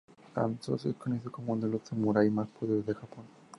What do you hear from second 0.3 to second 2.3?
Hanzo es conocido como uno de los Samurái